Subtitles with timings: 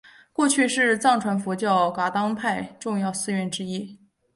[0.33, 3.99] 过去是藏传佛教噶当派重要寺院之一。